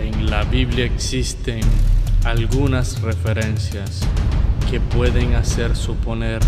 [0.00, 1.60] En la Biblia existen
[2.24, 4.00] algunas referencias
[4.70, 6.40] que pueden hacer suponer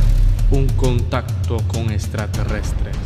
[0.50, 2.96] un contacto con extraterrestres.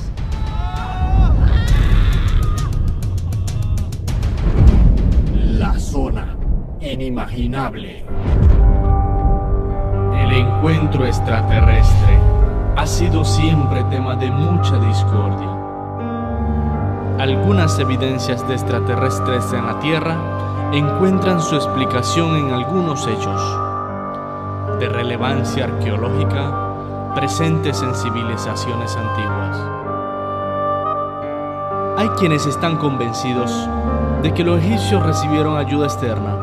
[5.35, 6.37] La zona
[6.81, 8.05] inimaginable.
[10.15, 12.21] El encuentro extraterrestre
[12.77, 15.66] ha sido siempre tema de mucha discordia.
[17.19, 23.41] Algunas evidencias de extraterrestres en la Tierra encuentran su explicación en algunos hechos
[24.79, 29.59] de relevancia arqueológica presentes en civilizaciones antiguas.
[31.97, 33.51] Hay quienes están convencidos
[34.23, 36.37] de que los egipcios recibieron ayuda externa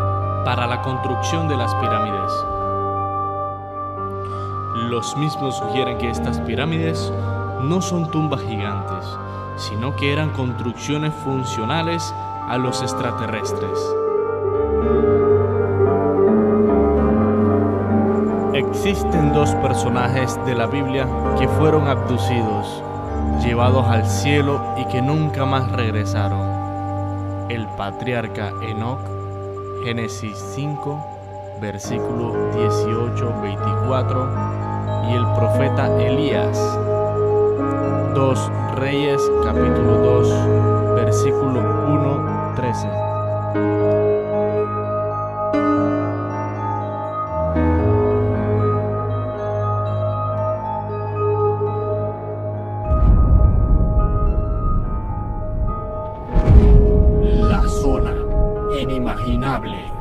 [0.43, 2.31] para la construcción de las pirámides.
[4.89, 7.13] Los mismos sugieren que estas pirámides
[7.61, 9.05] no son tumbas gigantes,
[9.57, 12.13] sino que eran construcciones funcionales
[12.47, 13.79] a los extraterrestres.
[18.53, 21.07] Existen dos personajes de la Biblia
[21.39, 22.83] que fueron abducidos,
[23.43, 27.49] llevados al cielo y que nunca más regresaron.
[27.49, 28.99] El patriarca Enoch,
[29.83, 36.57] Génesis 5, versículo 18-24, y el profeta Elías,
[38.13, 42.87] 2 Reyes capítulo 2, versículo 1, 13.
[57.49, 58.13] La zona
[58.79, 59.91] inimaginable.